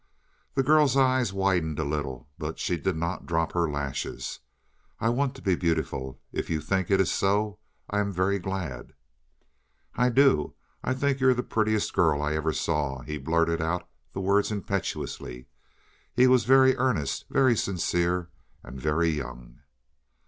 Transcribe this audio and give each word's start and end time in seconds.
The 0.55 0.63
girl's 0.63 0.97
eyes 0.97 1.31
widened 1.31 1.77
a 1.77 1.83
little, 1.83 2.27
but 2.39 2.57
she 2.57 2.75
did 2.75 2.97
not 2.97 3.27
drop 3.27 3.51
her 3.51 3.69
lashes. 3.69 4.39
"I 4.99 5.09
want 5.09 5.35
to 5.35 5.43
be 5.43 5.53
beautiful; 5.53 6.19
if 6.31 6.49
you 6.49 6.59
think 6.59 6.89
it 6.89 6.99
is 6.99 7.11
so, 7.11 7.59
I 7.87 7.99
am 7.99 8.11
very 8.11 8.39
glad." 8.39 8.93
"I 9.93 10.09
do. 10.09 10.55
I 10.83 10.95
think 10.95 11.19
you're 11.19 11.35
the 11.35 11.43
prettiest 11.43 11.93
girl 11.93 12.19
I 12.19 12.33
ever 12.33 12.51
saw." 12.51 13.01
He 13.03 13.19
blurted 13.19 13.61
out 13.61 13.87
the 14.13 14.21
words 14.21 14.51
impetuously. 14.51 15.45
He 16.15 16.25
was 16.25 16.45
very 16.45 16.75
earnest, 16.77 17.25
very 17.29 17.55
sincere, 17.55 18.31
and 18.63 18.81
very 18.81 19.09
young. 19.09 19.59